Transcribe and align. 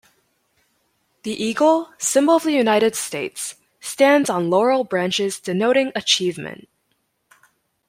The 1.21 1.31
eagle, 1.33 1.91
symbol 1.99 2.35
of 2.35 2.41
the 2.41 2.53
United 2.53 2.95
States, 2.95 3.53
stands 3.81 4.31
on 4.31 4.49
laurel 4.49 4.83
branches 4.83 5.39
denoting 5.39 5.91
achievement. 5.95 6.67